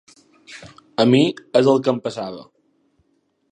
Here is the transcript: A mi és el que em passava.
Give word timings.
A 1.03 1.05
mi 1.09 1.19
és 1.61 1.71
el 1.75 1.79
que 1.87 1.93
em 1.95 2.01
passava. 2.09 2.43